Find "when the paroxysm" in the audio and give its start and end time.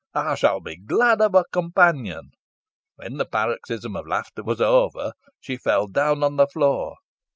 2.95-3.95